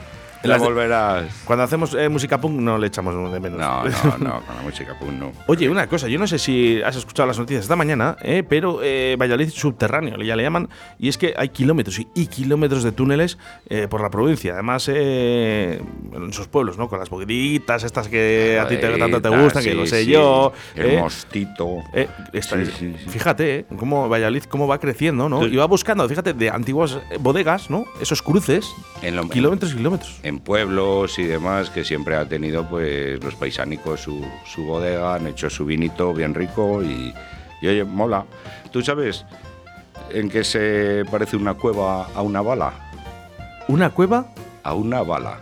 De- 0.42 0.58
volverás. 0.58 1.24
Cuando 1.44 1.64
hacemos 1.64 1.94
eh, 1.94 2.08
música 2.08 2.40
punk 2.40 2.60
no 2.60 2.78
le 2.78 2.86
echamos 2.86 3.32
de 3.32 3.40
menos. 3.40 3.58
No, 3.58 3.84
no, 3.84 3.90
no, 4.18 4.40
con 4.46 4.56
la 4.56 4.62
música 4.62 4.98
punk 4.98 5.12
no. 5.12 5.32
Oye, 5.46 5.68
una 5.68 5.86
cosa, 5.86 6.08
yo 6.08 6.18
no 6.18 6.26
sé 6.26 6.38
si 6.38 6.80
has 6.82 6.96
escuchado 6.96 7.26
las 7.26 7.38
noticias 7.38 7.64
esta 7.64 7.76
mañana, 7.76 8.16
eh, 8.22 8.42
pero 8.48 8.80
eh, 8.82 9.16
Valladolid 9.20 9.50
subterráneo, 9.50 10.16
ya 10.22 10.36
le 10.36 10.42
llaman, 10.42 10.68
y 10.98 11.08
es 11.08 11.18
que 11.18 11.34
hay 11.36 11.50
kilómetros 11.50 11.98
y, 11.98 12.08
y 12.14 12.26
kilómetros 12.26 12.82
de 12.84 12.92
túneles 12.92 13.38
eh, 13.68 13.86
por 13.88 14.00
la 14.00 14.10
provincia. 14.10 14.54
Además, 14.54 14.88
eh, 14.88 15.80
en 16.14 16.32
sus 16.32 16.46
pueblos, 16.48 16.78
¿no? 16.78 16.88
Con 16.88 16.98
las 16.98 17.10
boguitas 17.10 17.84
estas 17.84 18.08
que 18.08 18.58
a 18.60 18.66
ti 18.68 18.76
te, 18.76 18.96
tanto 18.98 19.20
te 19.20 19.28
gustan, 19.28 19.62
que 19.62 19.74
lo 19.74 19.86
sé 19.86 20.04
sí. 20.04 20.10
yo. 20.12 20.52
El 20.74 20.98
mostito. 20.98 21.78
Está- 22.32 22.56
Sí. 22.60 22.94
Fíjate, 23.08 23.60
eh, 23.60 23.64
cómo 23.76 24.08
Valladolid 24.08 24.44
cómo 24.44 24.66
va 24.66 24.78
creciendo, 24.78 25.28
¿no? 25.28 25.46
Y 25.46 25.56
va 25.56 25.66
buscando, 25.66 26.08
fíjate, 26.08 26.34
de 26.34 26.50
antiguas 26.50 26.98
bodegas, 27.20 27.70
¿no? 27.70 27.84
Esos 28.00 28.22
cruces, 28.22 28.66
En 29.02 29.16
lo- 29.16 29.28
kilómetros 29.28 29.72
y 29.72 29.76
kilómetros. 29.76 30.18
en 30.22 30.29
pueblos 30.38 31.18
y 31.18 31.24
demás 31.24 31.70
que 31.70 31.84
siempre 31.84 32.14
ha 32.16 32.26
tenido 32.28 32.68
pues 32.68 33.22
los 33.22 33.34
paisánicos 33.34 34.00
su, 34.00 34.24
su 34.46 34.64
bodega, 34.64 35.14
han 35.16 35.26
hecho 35.26 35.50
su 35.50 35.64
vinito 35.64 36.12
bien 36.14 36.34
rico 36.34 36.82
y, 36.82 37.12
y, 37.60 37.66
oye, 37.66 37.84
mola. 37.84 38.24
¿Tú 38.70 38.82
sabes 38.82 39.24
en 40.10 40.28
qué 40.28 40.44
se 40.44 41.04
parece 41.10 41.36
una 41.36 41.54
cueva 41.54 42.04
a 42.14 42.22
una 42.22 42.40
bala? 42.40 42.72
¿Una 43.68 43.90
cueva? 43.90 44.26
a 44.62 44.74
una 44.74 45.02
bala. 45.02 45.38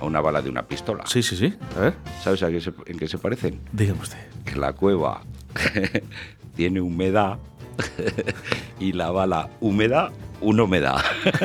A 0.00 0.04
una 0.04 0.20
bala 0.20 0.40
de 0.40 0.48
una 0.48 0.62
pistola. 0.62 1.04
Sí, 1.06 1.22
sí, 1.22 1.36
sí. 1.36 1.54
A 1.76 1.80
ver, 1.80 1.94
¿Sabes 2.22 2.42
a 2.44 2.48
qué 2.50 2.60
se- 2.60 2.72
en 2.86 2.98
qué 2.98 3.08
se 3.08 3.18
parecen? 3.18 3.60
dígame 3.72 4.00
usted. 4.00 4.18
Que 4.44 4.54
la 4.56 4.72
cueva 4.72 5.22
tiene 6.56 6.80
humedad 6.80 7.38
y 8.80 8.92
la 8.92 9.10
bala 9.10 9.48
húmeda, 9.60 10.10
una 10.40 10.62
humedad. 10.62 11.04
una 11.24 11.42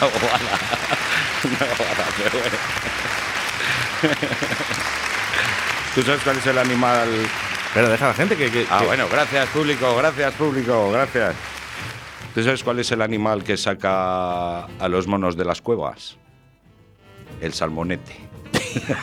bala. 0.00 0.58
Una 1.44 1.58
bala, 1.58 2.06
pero 2.16 2.30
bueno. 2.40 2.56
¿Tú 5.94 6.02
sabes 6.02 6.20
cuál 6.22 6.36
es 6.38 6.46
el 6.46 6.58
animal? 6.58 7.08
Pero 7.72 7.88
deja 7.88 8.04
a 8.06 8.08
la 8.08 8.14
gente 8.14 8.36
que. 8.36 8.50
que- 8.50 8.66
Ah, 8.70 8.78
que- 8.80 8.86
bueno, 8.86 9.06
gracias 9.10 9.48
público, 9.48 9.94
gracias 9.96 10.34
público, 10.34 10.90
gracias. 10.92 11.34
¿Tú 12.34 12.42
sabes 12.42 12.64
cuál 12.64 12.80
es 12.80 12.90
el 12.90 13.00
animal 13.02 13.44
que 13.44 13.56
saca 13.56 14.64
a 14.64 14.88
los 14.88 15.06
monos 15.06 15.36
de 15.36 15.44
las 15.44 15.60
cuevas? 15.62 16.16
El 17.40 17.52
salmonete. 17.54 18.16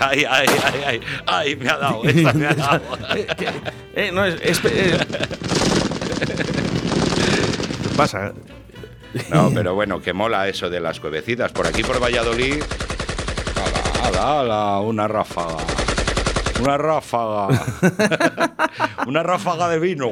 ay, 0.00 0.24
ay, 0.28 0.46
ay, 0.64 0.82
ay, 0.86 1.00
ay, 1.26 1.56
me 1.56 1.68
ha 1.70 1.76
dado, 1.76 2.04
esta 2.04 2.32
me 2.32 2.46
ha 2.46 2.54
dado. 2.54 2.82
Eh, 3.94 4.10
no, 4.12 4.24
es. 4.24 4.36
es- 4.42 4.60
eh. 4.64 4.96
¿Qué 7.98 8.02
pasa? 8.02 8.32
No, 9.30 9.50
pero 9.52 9.74
bueno, 9.74 10.00
que 10.00 10.12
mola 10.12 10.46
eso 10.46 10.70
de 10.70 10.78
las 10.78 11.00
cuevecitas. 11.00 11.50
Por 11.50 11.66
aquí, 11.66 11.82
por 11.82 12.00
Valladolid, 12.00 12.62
ala, 14.04 14.06
ala, 14.06 14.40
ala, 14.40 14.80
una 14.82 15.08
ráfaga. 15.08 15.56
Una 16.60 16.78
ráfaga. 16.78 17.48
una 19.08 19.24
ráfaga 19.24 19.68
de 19.68 19.80
vino. 19.80 20.08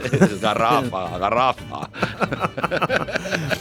garrafa, 0.42 1.18
garrafa. 1.18 1.90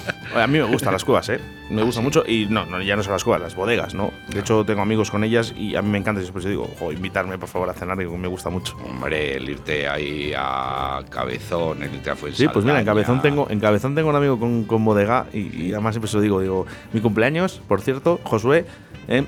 A 0.41 0.48
mí 0.48 0.58
me 0.58 0.63
gustan 0.65 0.94
las 0.94 1.03
cuevas, 1.03 1.29
¿eh? 1.29 1.39
Me 1.70 1.84
gustan 1.84 2.03
mucho. 2.03 2.24
Y 2.27 2.46
no, 2.50 2.65
no, 2.65 2.82
ya 2.82 2.96
no 2.96 3.03
son 3.03 3.13
las 3.13 3.24
cuevas, 3.24 3.41
las 3.41 3.56
bodegas, 3.56 3.94
¿no? 3.94 4.12
De 4.29 4.39
hecho, 4.39 4.63
tengo 4.65 4.82
amigos 4.82 5.12
con 5.12 5.24
ellas 5.24 5.53
y 5.58 5.75
a 5.75 5.82
mí 5.82 5.89
me 5.89 5.98
encanta. 5.98 6.22
y 6.22 6.24
Después 6.24 6.46
digo, 6.46 6.70
ojo, 6.75 6.91
invitarme 6.91 7.38
por 7.38 7.50
favor 7.50 7.70
a 7.70 7.74
cenar, 7.74 7.98
que 7.98 8.06
me 8.06 8.27
gusta 8.27 8.50
mucho. 8.50 8.75
Hombre, 8.89 9.36
el 9.38 9.50
irte 9.50 9.88
ahí 9.88 10.34
a 10.38 11.01
Cabezón, 11.10 11.84
el 11.84 11.94
irte 11.96 12.10
a 12.10 12.15
Sí, 12.34 12.48
pues 12.48 12.65
mira, 12.65 12.79
en 12.79 12.86
Cabezón 12.86 13.22
tengo, 13.22 13.48
en 13.50 13.60
Cabezón 13.60 13.96
tengo 13.96 14.10
un 14.10 14.15
amigo 14.15 14.39
con, 14.39 14.63
con 14.65 14.84
bodega 14.86 15.25
y, 15.34 15.65
y 15.65 15.72
además 15.74 15.96
siempre 15.96 16.10
se 16.10 16.17
lo 16.17 16.22
digo, 16.22 16.41
digo, 16.41 16.65
mi 16.94 17.01
cumpleaños, 17.01 17.62
por 17.67 17.82
cierto, 17.82 18.20
Josué, 18.24 18.65
eh, 19.08 19.25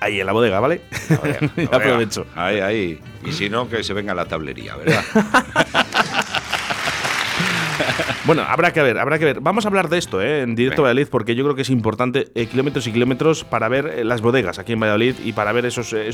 ahí 0.00 0.20
en 0.20 0.26
la 0.26 0.32
bodega, 0.32 0.60
¿vale? 0.60 0.82
Aprovecho. 1.72 2.26
Ahí, 2.34 2.60
ahí. 2.60 3.00
Y 3.24 3.32
si 3.32 3.48
no, 3.48 3.68
que 3.68 3.82
se 3.82 3.94
venga 3.94 4.12
a 4.12 4.14
la 4.14 4.26
tablería, 4.26 4.76
¿verdad? 4.76 5.02
Bueno, 8.24 8.42
habrá 8.48 8.72
que 8.72 8.82
ver, 8.82 8.98
habrá 8.98 9.18
que 9.18 9.26
ver. 9.26 9.40
Vamos 9.40 9.66
a 9.66 9.68
hablar 9.68 9.88
de 9.90 9.98
esto, 9.98 10.22
¿eh? 10.22 10.40
En 10.40 10.54
directo 10.54 10.82
Venga. 10.82 10.90
Valladolid, 10.92 11.08
porque 11.10 11.34
yo 11.34 11.44
creo 11.44 11.54
que 11.54 11.62
es 11.62 11.70
importante 11.70 12.28
eh, 12.34 12.46
kilómetros 12.46 12.86
y 12.86 12.92
kilómetros 12.92 13.44
para 13.44 13.68
ver 13.68 13.86
eh, 13.86 14.04
las 14.04 14.22
bodegas 14.22 14.58
aquí 14.58 14.72
en 14.72 14.80
Valladolid 14.80 15.16
y 15.22 15.32
para 15.34 15.52
ver 15.52 15.66
esos 15.66 15.92
eh, 15.92 16.10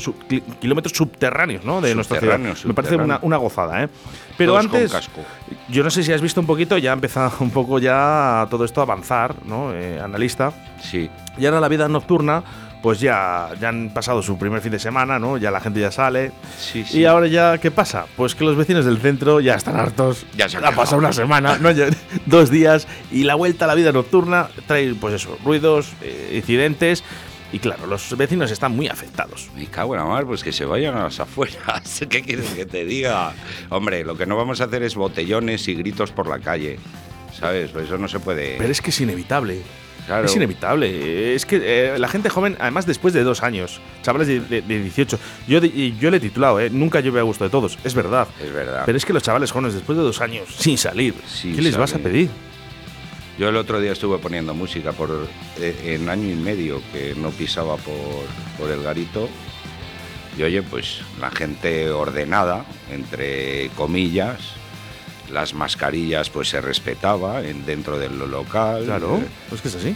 kilómetros 0.59 0.93
subterráneos, 0.93 1.63
¿no? 1.63 1.79
De 1.79 1.95
nuestra 1.95 2.19
ciudad. 2.19 2.37
Me 2.37 2.73
parece 2.73 2.97
una, 2.97 3.19
una 3.21 3.37
gozada, 3.37 3.83
¿eh? 3.83 3.89
Pero 4.37 4.53
Todos 4.53 4.65
antes, 4.65 4.91
casco. 4.91 5.21
yo 5.69 5.83
no 5.83 5.89
sé 5.89 6.03
si 6.03 6.11
has 6.11 6.21
visto 6.21 6.41
un 6.41 6.47
poquito, 6.47 6.77
ya 6.77 6.91
ha 6.91 6.93
empezado 6.93 7.31
un 7.39 7.51
poco 7.51 7.79
ya 7.79 8.45
todo 8.49 8.65
esto 8.65 8.81
a 8.81 8.83
avanzar, 8.83 9.35
¿no? 9.45 9.69
Analista. 10.03 10.51
Sí. 10.81 11.09
Y 11.37 11.45
ahora 11.45 11.61
la 11.61 11.69
vida 11.69 11.87
nocturna, 11.87 12.43
pues 12.81 12.99
ya, 12.99 13.49
ya 13.59 13.69
han 13.69 13.91
pasado 13.93 14.21
su 14.21 14.37
primer 14.37 14.61
fin 14.61 14.71
de 14.71 14.79
semana, 14.79 15.19
¿no? 15.19 15.37
Ya 15.37 15.51
la 15.51 15.59
gente 15.59 15.79
ya 15.79 15.91
sale. 15.91 16.31
Sí, 16.57 16.83
sí. 16.83 16.99
Y 16.99 17.05
ahora 17.05 17.27
ya, 17.27 17.57
¿qué 17.59 17.71
pasa? 17.71 18.05
Pues 18.17 18.35
que 18.35 18.43
los 18.43 18.55
vecinos 18.55 18.85
del 18.85 18.97
centro 18.97 19.39
ya 19.39 19.55
están 19.55 19.75
hartos. 19.75 20.25
Ya 20.35 20.49
se 20.49 20.57
han 20.57 20.65
ha 20.65 20.71
pasado 20.71 20.83
quejado. 20.83 20.99
una 20.99 21.13
semana, 21.13 21.57
no, 21.59 21.69
dos 22.25 22.49
días. 22.49 22.87
Y 23.11 23.23
la 23.23 23.35
vuelta 23.35 23.65
a 23.65 23.67
la 23.67 23.75
vida 23.75 23.91
nocturna 23.91 24.49
trae, 24.67 24.93
pues 24.95 25.13
eso, 25.15 25.37
ruidos, 25.43 25.93
eh, 26.01 26.33
incidentes. 26.35 27.03
Y 27.53 27.59
claro, 27.59 27.85
los 27.85 28.17
vecinos 28.17 28.49
están 28.49 28.75
muy 28.75 28.87
afectados. 28.87 29.49
Me 29.55 29.65
cago 29.65 29.93
en 29.93 29.99
la 30.01 30.07
mar, 30.07 30.25
pues 30.25 30.43
que 30.43 30.53
se 30.53 30.63
vayan 30.65 30.95
a 30.95 31.03
las 31.03 31.19
afueras. 31.19 32.05
¿Qué 32.09 32.21
quieres 32.21 32.49
que 32.51 32.65
te 32.65 32.85
diga? 32.85 33.33
Hombre, 33.69 34.03
lo 34.05 34.15
que 34.17 34.25
no 34.25 34.37
vamos 34.37 34.61
a 34.61 34.65
hacer 34.65 34.83
es 34.83 34.95
botellones 34.95 35.67
y 35.67 35.75
gritos 35.75 36.11
por 36.11 36.27
la 36.27 36.39
calle. 36.39 36.79
¿Sabes? 37.37 37.75
Eso 37.75 37.97
no 37.97 38.07
se 38.07 38.19
puede. 38.19 38.55
Pero 38.57 38.71
es 38.71 38.81
que 38.81 38.91
es 38.91 39.01
inevitable. 39.01 39.61
Claro. 40.07 40.25
Es 40.25 40.35
inevitable. 40.35 41.35
Es 41.35 41.45
que 41.45 41.61
eh, 41.63 41.99
la 41.99 42.07
gente 42.07 42.29
joven, 42.29 42.57
además 42.59 42.85
después 42.85 43.13
de 43.13 43.23
dos 43.23 43.43
años, 43.43 43.79
chavales 44.01 44.27
de, 44.27 44.39
de- 44.41 44.61
de 44.61 44.79
18, 44.83 45.19
yo, 45.47 45.61
de- 45.61 45.93
yo 45.99 46.09
le 46.11 46.17
he 46.17 46.19
titulado, 46.19 46.59
¿eh? 46.59 46.69
Nunca 46.69 46.99
llueve 46.99 47.19
a 47.19 47.23
gusto 47.23 47.43
de 47.43 47.49
todos, 47.49 47.77
es 47.83 47.93
verdad. 47.93 48.27
Es 48.43 48.51
verdad. 48.51 48.83
Pero 48.85 48.97
es 48.97 49.05
que 49.05 49.13
los 49.13 49.23
chavales 49.23 49.51
jóvenes, 49.51 49.73
después 49.73 49.97
de 49.97 50.03
dos 50.03 50.19
años, 50.21 50.49
sin 50.57 50.77
salir, 50.77 51.13
Sin 51.27 51.55
¿qué 51.55 51.61
les 51.61 51.77
vas 51.77 51.93
a 51.93 51.99
pedir? 51.99 52.29
Yo 53.37 53.49
el 53.49 53.55
otro 53.55 53.79
día 53.79 53.93
estuve 53.93 54.17
poniendo 54.19 54.53
música 54.53 54.91
por 54.91 55.27
eh, 55.59 55.95
en 55.99 56.09
año 56.09 56.29
y 56.31 56.35
medio 56.35 56.81
que 56.91 57.15
no 57.15 57.29
pisaba 57.31 57.77
por, 57.77 57.95
por 58.59 58.69
el 58.69 58.83
garito. 58.83 59.29
Y 60.37 60.43
oye, 60.43 60.61
pues 60.63 61.01
la 61.19 61.31
gente 61.31 61.89
ordenada, 61.89 62.65
entre 62.91 63.69
comillas, 63.75 64.39
las 65.31 65.53
mascarillas 65.53 66.29
pues 66.29 66.49
se 66.49 66.61
respetaba 66.61 67.41
en, 67.41 67.65
dentro 67.65 67.97
del 67.97 68.17
local. 68.19 68.83
Claro, 68.85 69.17
eh, 69.17 69.27
pues 69.49 69.61
que 69.61 69.67
es 69.69 69.75
así. 69.75 69.95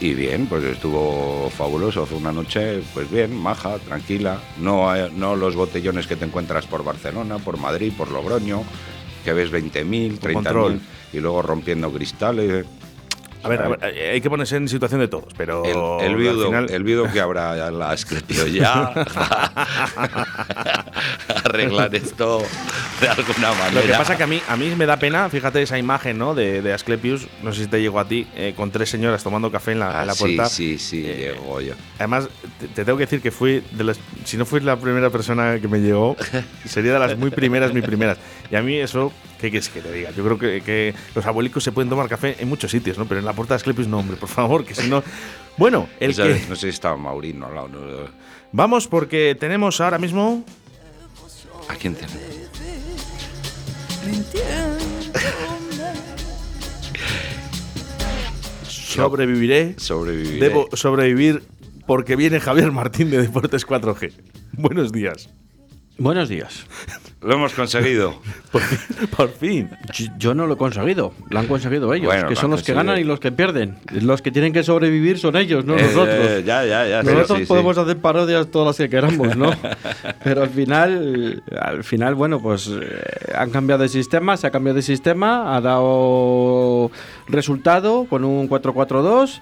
Y 0.00 0.12
bien, 0.14 0.46
pues 0.46 0.64
estuvo 0.64 1.48
fabuloso. 1.56 2.04
Fue 2.04 2.18
una 2.18 2.32
noche, 2.32 2.82
pues 2.92 3.10
bien, 3.10 3.34
maja, 3.34 3.78
tranquila. 3.78 4.38
No, 4.58 4.92
no 5.10 5.36
los 5.36 5.54
botellones 5.54 6.06
que 6.06 6.16
te 6.16 6.24
encuentras 6.24 6.66
por 6.66 6.82
Barcelona, 6.84 7.38
por 7.38 7.56
Madrid, 7.58 7.92
por 7.96 8.10
Logroño, 8.10 8.62
que 9.24 9.32
ves 9.32 9.50
20.000, 9.52 10.18
Con 10.20 10.32
control. 10.34 10.72
30.000 10.74 10.80
y 11.14 11.20
luego 11.20 11.42
rompiendo 11.42 11.92
cristales. 11.92 12.66
A 13.44 13.48
ver, 13.48 13.60
a 13.62 13.68
ver, 13.68 13.78
eh, 13.94 14.10
hay 14.14 14.20
que 14.22 14.30
ponerse 14.30 14.56
en 14.56 14.66
situación 14.68 15.00
de 15.00 15.08
todos, 15.08 15.32
pero 15.36 15.64
El, 15.64 16.06
el 16.06 16.10
al 16.12 16.16
viudo, 16.16 16.46
final- 16.46 16.70
el 16.70 16.82
viudo 16.82 17.12
que 17.12 17.20
habrá 17.20 17.70
la 17.70 17.92
escrito 17.92 18.46
ya 18.46 18.90
arreglar 21.54 21.94
esto 21.94 22.42
de 23.00 23.08
alguna 23.08 23.52
manera. 23.52 23.72
Lo 23.80 23.82
que 23.82 23.92
pasa 23.92 24.16
que 24.16 24.22
a 24.22 24.26
mí, 24.26 24.40
a 24.48 24.56
mí 24.56 24.74
me 24.76 24.86
da 24.86 24.96
pena, 24.98 25.28
fíjate 25.28 25.62
esa 25.62 25.78
imagen 25.78 26.18
¿no? 26.18 26.34
de, 26.34 26.62
de 26.62 26.72
Asclepius, 26.72 27.26
no 27.42 27.52
sé 27.52 27.62
si 27.64 27.66
te 27.68 27.80
llegó 27.80 27.98
a 28.00 28.06
ti, 28.08 28.26
eh, 28.36 28.54
con 28.56 28.70
tres 28.70 28.90
señoras 28.90 29.22
tomando 29.22 29.50
café 29.50 29.72
en 29.72 29.78
la, 29.80 29.98
Ah, 29.98 30.02
en 30.02 30.06
la 30.08 30.14
sí, 30.14 30.18
puerta. 30.24 30.46
sí, 30.46 30.78
sí, 30.78 31.04
Eh, 31.06 31.34
llegó 31.34 31.60
yo. 31.60 31.74
Además, 31.98 32.28
te, 32.60 32.68
te 32.68 32.84
tengo 32.84 32.98
que 32.98 33.04
decir 33.04 33.20
que 33.20 33.30
fui 33.30 33.62
de 33.72 33.84
las. 33.84 33.98
Si 34.24 34.36
no 34.36 34.44
fui 34.46 34.60
la 34.60 34.76
primera 34.76 35.10
persona 35.10 35.58
que 35.60 35.68
me 35.68 35.78
llegó, 35.80 36.16
sería 36.64 36.92
de 36.94 36.98
las 36.98 37.16
muy 37.18 37.30
primeras, 37.30 37.72
muy 37.72 37.82
primeras. 37.82 38.18
Y 38.50 38.56
a 38.56 38.62
mí 38.62 38.76
eso, 38.76 39.12
¿qué 39.40 39.50
quieres 39.50 39.68
que 39.68 39.80
te 39.80 39.92
diga? 39.92 40.10
Yo 40.12 40.24
creo 40.24 40.38
que, 40.38 40.60
que 40.62 40.94
los 41.14 41.24
abuelicos 41.26 41.62
se 41.64 41.72
pueden 41.72 41.88
tomar 41.90 42.08
café 42.08 42.36
en 42.38 42.48
muchos 42.48 42.70
sitios, 42.70 42.98
¿no? 42.98 43.06
Pero 43.06 43.20
en 43.20 43.26
la 43.26 43.32
puerta 43.32 43.54
de 43.54 43.56
Asclepius 43.56 43.86
no, 43.88 43.98
hombre, 43.98 44.16
por 44.16 44.28
favor, 44.28 44.64
que 44.64 44.74
si 44.74 44.88
no. 44.88 45.02
Bueno, 45.56 45.88
el 46.00 46.14
que. 46.16 46.42
No 46.48 46.56
sé 46.56 46.62
si 46.62 46.68
estaba 46.68 46.96
Maurino 46.96 47.46
al 47.46 47.54
lado. 47.54 47.68
no- 47.68 48.24
Vamos, 48.52 48.86
porque 48.86 49.36
tenemos 49.38 49.80
ahora 49.80 49.98
mismo. 49.98 50.44
¿A 51.68 51.74
quién 51.76 51.94
tenemos? 51.94 52.18
Sobreviviré. 58.68 59.74
Sobreviviré. 59.78 60.48
Debo 60.48 60.68
sobrevivir 60.72 61.42
porque 61.86 62.16
viene 62.16 62.40
Javier 62.40 62.72
Martín 62.72 63.10
de 63.10 63.22
Deportes 63.22 63.66
4G. 63.66 64.12
Buenos 64.52 64.92
días. 64.92 65.28
Buenos 65.96 66.28
días. 66.28 66.66
Lo 67.22 67.34
hemos 67.34 67.54
conseguido. 67.54 68.20
Por 68.52 68.60
fin. 68.62 69.08
por 69.16 69.28
fin. 69.30 69.70
Yo- 69.94 70.06
Yo 70.18 70.34
no 70.34 70.46
lo 70.46 70.54
he 70.54 70.56
conseguido, 70.56 71.12
lo 71.30 71.38
han 71.38 71.46
conseguido 71.46 71.92
ellos, 71.94 72.06
Bueno, 72.06 72.28
que 72.28 72.36
son 72.36 72.50
los 72.50 72.62
que 72.62 72.72
ganan 72.74 72.98
y 72.98 73.04
los 73.04 73.18
que 73.20 73.32
pierden. 73.32 73.78
Los 73.92 74.20
que 74.22 74.30
tienen 74.30 74.52
que 74.52 74.62
sobrevivir 74.62 75.18
son 75.18 75.36
ellos, 75.36 75.64
no 75.64 75.76
Eh, 75.76 75.82
nosotros. 75.82 76.16
eh, 76.20 76.42
ya, 76.44 76.64
ya, 76.64 76.86
ya. 76.86 77.02
Nosotros 77.02 77.38
sí, 77.38 77.44
sí. 77.44 77.48
podemos 77.48 77.78
hacer 77.78 77.96
parodias 77.98 78.48
todas 78.50 78.66
las 78.68 78.76
que 78.76 78.88
queramos, 78.90 79.36
¿no? 79.36 79.50
Pero 80.24 80.42
al 80.42 80.50
final, 80.50 81.42
al 81.60 81.82
final, 81.84 82.14
bueno, 82.14 82.40
pues 82.42 82.68
eh, 82.68 83.32
han 83.34 83.50
cambiado 83.50 83.82
de 83.84 83.88
sistema, 83.88 84.36
se 84.36 84.46
ha 84.46 84.50
cambiado 84.50 84.76
de 84.76 84.82
sistema, 84.82 85.56
ha 85.56 85.60
dado 85.60 86.90
resultado 87.28 88.04
con 88.10 88.24
un 88.24 88.48
4-4-2, 88.48 89.40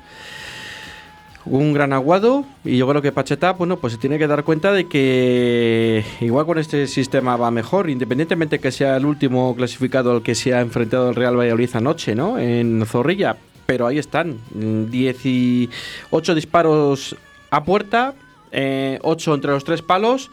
un 1.44 1.72
gran 1.72 1.92
aguado 1.92 2.44
y 2.64 2.76
yo 2.76 2.86
creo 2.88 3.02
que 3.02 3.10
Pacheta, 3.12 3.52
bueno, 3.52 3.76
pues 3.78 3.94
se 3.94 3.98
tiene 3.98 4.18
que 4.18 4.26
dar 4.26 4.44
cuenta 4.44 4.72
de 4.72 4.86
que 4.86 6.04
igual 6.20 6.46
con 6.46 6.58
este 6.58 6.86
sistema 6.86 7.36
va 7.36 7.50
mejor, 7.50 7.90
independientemente 7.90 8.58
que 8.60 8.70
sea 8.70 8.96
el 8.96 9.04
último 9.06 9.54
clasificado 9.56 10.12
al 10.12 10.22
que 10.22 10.34
se 10.34 10.54
ha 10.54 10.60
enfrentado 10.60 11.08
el 11.10 11.14
Real 11.16 11.36
Valladolid 11.38 11.70
anoche, 11.74 12.14
¿no? 12.14 12.38
En 12.38 12.84
Zorrilla. 12.86 13.36
Pero 13.66 13.86
ahí 13.86 13.98
están, 13.98 14.38
mm, 14.54 14.90
18 14.90 16.34
disparos 16.34 17.16
a 17.50 17.64
puerta, 17.64 18.14
8 18.52 19.34
entre 19.34 19.50
los 19.52 19.64
tres 19.64 19.82
palos. 19.82 20.30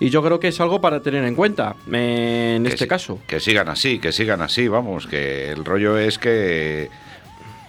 Y 0.00 0.10
yo 0.10 0.22
creo 0.22 0.38
que 0.38 0.46
es 0.48 0.60
algo 0.60 0.80
para 0.80 1.00
tener 1.02 1.24
en 1.24 1.34
cuenta 1.34 1.74
eh, 1.92 2.54
en 2.56 2.62
Que 2.62 2.68
este 2.70 2.84
si- 2.84 2.88
caso. 2.88 3.18
Que 3.26 3.40
sigan 3.40 3.68
así, 3.68 3.98
que 3.98 4.12
sigan 4.12 4.40
así, 4.42 4.68
vamos, 4.68 5.08
que 5.08 5.50
el 5.50 5.64
rollo 5.64 5.98
es 5.98 6.18
que, 6.18 6.88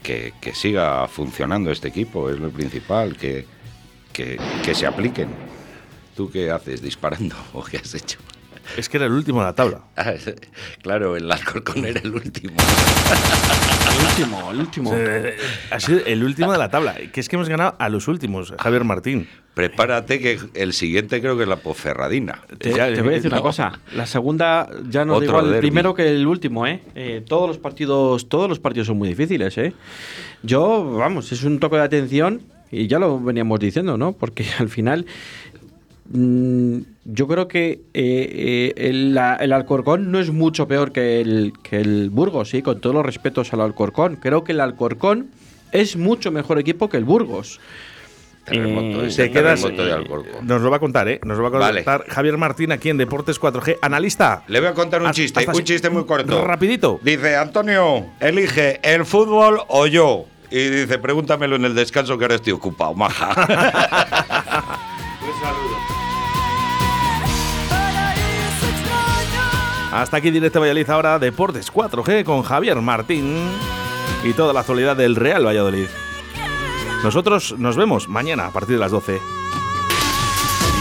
que, 0.04 0.34
que 0.42 0.54
siga 0.54 1.08
funcionando 1.08 1.72
este 1.72 1.88
equipo, 1.88 2.30
es 2.30 2.40
lo 2.40 2.50
principal, 2.50 3.16
que, 3.18 3.46
que, 4.14 4.40
que 4.64 4.76
se 4.76 4.86
apliquen. 4.86 5.30
¿Tú 6.16 6.30
qué 6.30 6.52
haces? 6.52 6.82
¿Disparando? 6.82 7.36
¿O 7.54 7.64
qué 7.64 7.78
has 7.78 7.94
hecho? 7.96 8.20
Es 8.78 8.90
que 8.90 8.98
era 8.98 9.06
el 9.08 9.12
último 9.14 9.40
de 9.42 9.46
la 9.48 9.54
tabla. 9.56 9.80
Ah, 9.98 10.14
claro, 10.82 11.16
el 11.18 11.30
Alcorcón 11.32 11.86
era 11.86 12.00
el 12.00 12.14
último. 12.14 12.54
El 14.00 14.06
último, 14.06 14.52
el 14.52 14.60
último. 14.60 14.94
Ha 15.72 15.80
sido 15.80 16.00
el 16.06 16.24
último 16.24 16.52
de 16.52 16.58
la 16.58 16.70
tabla. 16.70 16.96
Que 17.12 17.20
es 17.20 17.28
que 17.30 17.36
hemos 17.36 17.50
ganado 17.50 17.76
a 17.80 17.90
los 17.90 18.08
últimos, 18.08 18.54
Javier 18.60 18.84
Martín. 18.84 19.28
Prepárate 19.54 20.20
que 20.20 20.40
el 20.54 20.72
siguiente 20.74 21.20
creo 21.20 21.36
que 21.36 21.44
es 21.44 21.50
la 21.50 21.58
Poferradina. 21.58 22.40
Te, 22.60 22.72
Ya, 22.72 22.94
te 22.94 23.02
voy 23.02 23.14
a 23.14 23.16
decir 23.18 23.30
no. 23.32 23.38
una 23.38 23.44
cosa. 23.44 23.80
La 23.94 24.06
segunda 24.06 24.70
ya 24.90 25.04
no 25.04 25.20
da 25.20 25.26
igual 25.26 25.54
el 25.54 25.60
primero 25.60 25.94
que 25.94 26.08
el 26.08 26.26
último, 26.26 26.66
¿eh? 26.66 26.82
Eh, 26.96 27.24
Todos 27.28 27.48
los 27.50 27.58
partidos, 27.58 28.30
todos 28.30 28.48
los 28.48 28.60
partidos 28.60 28.88
son 28.88 28.98
muy 28.98 29.10
difíciles, 29.10 29.58
¿eh? 29.58 29.74
Yo, 30.44 30.94
vamos, 30.94 31.32
es 31.34 31.44
un 31.44 31.60
toque 31.60 31.76
de 31.76 31.82
atención 31.84 32.42
y 32.72 32.88
ya 32.88 33.00
lo 33.00 33.20
veníamos 33.20 33.60
diciendo, 33.60 33.98
¿no? 33.98 34.14
Porque 34.14 34.46
al 34.60 34.70
final 34.70 35.06
yo 36.12 37.28
creo 37.28 37.48
que 37.48 37.70
eh, 37.72 37.82
eh, 37.94 38.74
el, 38.78 39.18
el 39.40 39.54
Alcorcón 39.54 40.12
no 40.12 40.20
es 40.20 40.32
mucho 40.32 40.68
peor 40.68 40.92
que 40.92 41.22
el, 41.22 41.54
que 41.62 41.78
el 41.80 42.10
Burgos, 42.10 42.50
sí, 42.50 42.62
con 42.62 42.82
todos 42.82 42.96
los 42.96 43.06
respetos 43.06 43.54
al 43.54 43.62
Alcorcón. 43.62 44.16
Creo 44.16 44.44
que 44.44 44.54
el 44.54 44.60
Alcorcón 44.62 45.30
es 45.72 45.96
mucho 45.98 46.32
mejor 46.32 46.58
equipo 46.60 46.90
que 46.90 46.98
el 46.98 47.06
Burgos. 47.06 47.60
Terremoto, 48.46 49.06
Eh, 49.06 49.10
Te 49.16 49.30
quedas. 49.30 49.62
terremoto 49.62 49.86
de 49.86 49.94
Alcorcón. 49.94 50.48
Nos 50.48 50.62
lo 50.64 50.72
va 50.72 50.78
a 50.78 50.80
contar, 50.80 51.08
¿eh? 51.08 51.20
Nos 51.24 51.38
lo 51.38 51.44
va 51.44 51.50
a 51.56 51.60
Vale. 51.60 51.84
contar 51.84 52.06
Javier 52.10 52.38
Martín 52.38 52.72
aquí 52.72 52.90
en 52.90 52.98
Deportes 52.98 53.40
4G. 53.40 53.78
Analista. 53.80 54.44
Le 54.48 54.60
voy 54.60 54.70
a 54.70 54.74
contar 54.74 55.02
un 55.02 55.08
Hasta- 55.10 55.22
chiste, 55.22 55.46
un 55.48 55.64
chiste 55.64 55.92
muy 55.92 56.06
corto. 56.06 56.44
Rapidito. 56.44 57.00
Dice, 57.04 57.36
Antonio, 57.36 58.08
elige 58.20 58.80
el 58.82 59.06
fútbol 59.06 59.60
o 59.68 59.86
yo. 59.86 60.26
Y 60.50 60.70
dice, 60.70 60.98
pregúntamelo 60.98 61.58
en 61.58 61.66
el 61.66 61.76
descanso 61.76 62.18
que 62.18 62.24
ahora 62.24 62.36
estoy 62.36 62.54
ocupado, 62.54 62.96
maja. 62.96 63.30
Paraíso 65.20 65.99
Hasta 69.92 70.18
aquí 70.18 70.30
directo 70.30 70.60
Valladolid 70.60 70.90
ahora 70.90 71.20
Deportes 71.20 71.74
4G 71.74 72.24
con 72.24 72.44
Javier 72.44 72.80
Martín 72.82 73.50
y 74.24 74.34
toda 74.34 74.54
la 74.54 74.60
actualidad 74.60 74.96
del 74.96 75.16
Real 75.16 75.46
Valladolid. 75.46 75.88
Nosotros 77.04 77.56
nos 77.58 77.76
vemos 77.76 78.08
mañana 78.08 78.46
a 78.46 78.52
partir 78.52 78.76
de 78.76 78.82
las 78.82 78.92
12. 78.92 79.20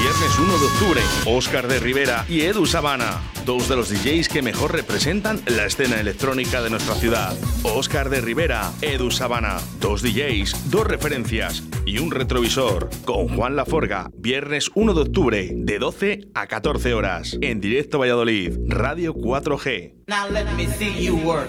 Viernes 0.00 0.38
1 0.38 0.58
de 0.58 0.66
octubre, 0.66 1.00
Óscar 1.26 1.68
de 1.68 1.80
Rivera 1.80 2.26
y 2.28 2.42
Edu 2.42 2.66
Sabana, 2.66 3.18
dos 3.48 3.66
de 3.66 3.76
los 3.76 3.88
DJs 3.88 4.28
que 4.28 4.42
mejor 4.42 4.74
representan 4.74 5.40
la 5.46 5.64
escena 5.64 5.98
electrónica 5.98 6.60
de 6.60 6.68
nuestra 6.68 6.94
ciudad. 6.94 7.34
Óscar 7.62 8.10
de 8.10 8.20
Rivera, 8.20 8.70
Edu 8.82 9.10
Sabana, 9.10 9.56
dos 9.80 10.02
DJs, 10.02 10.70
dos 10.70 10.86
referencias 10.86 11.62
y 11.86 11.98
un 11.98 12.10
retrovisor. 12.10 12.90
Con 13.06 13.34
Juan 13.34 13.56
Laforga, 13.56 14.10
viernes 14.18 14.70
1 14.74 14.92
de 14.92 15.00
octubre, 15.00 15.50
de 15.54 15.78
12 15.78 16.28
a 16.34 16.46
14 16.46 16.92
horas, 16.92 17.38
en 17.40 17.58
directo 17.62 17.98
Valladolid, 17.98 18.52
Radio 18.66 19.14
4G. 19.14 19.94
Now 20.08 20.28
let 20.30 20.44
me 20.54 20.66
see 20.66 21.02
you 21.02 21.16
work. 21.16 21.48